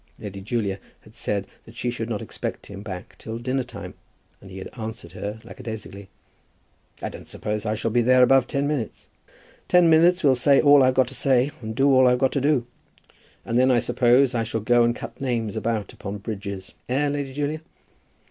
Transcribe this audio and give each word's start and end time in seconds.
Lady 0.17 0.41
Julia 0.41 0.79
had 1.01 1.13
said 1.13 1.45
that 1.65 1.75
she 1.75 1.91
should 1.91 2.09
not 2.09 2.23
expect 2.23 2.65
him 2.65 2.81
back 2.81 3.15
till 3.19 3.37
dinner 3.37 3.61
time, 3.61 3.93
and 4.41 4.49
he 4.49 4.57
had 4.57 4.67
answered 4.75 5.11
her 5.11 5.39
lackadaisically, 5.43 6.09
"I 7.03 7.09
don't 7.09 7.27
suppose 7.27 7.67
I 7.67 7.75
shall 7.75 7.91
be 7.91 8.01
there 8.01 8.23
above 8.23 8.47
ten 8.47 8.67
minutes. 8.67 9.09
Ten 9.67 9.91
minutes 9.91 10.23
will 10.23 10.33
say 10.33 10.59
all 10.59 10.81
I've 10.81 10.95
got 10.95 11.07
to 11.09 11.13
say, 11.13 11.51
and 11.61 11.75
do 11.75 11.87
all 11.93 12.07
I've 12.07 12.17
got 12.17 12.31
to 12.31 12.41
do. 12.41 12.65
And 13.45 13.59
then 13.59 13.69
I 13.69 13.77
suppose 13.77 14.33
I 14.33 14.43
shall 14.43 14.61
go 14.61 14.83
and 14.83 14.95
cut 14.95 15.21
names 15.21 15.55
about 15.55 15.93
upon 15.93 16.17
bridges, 16.17 16.71
eh, 16.89 17.07
Lady 17.07 17.31
Julia?" 17.31 17.61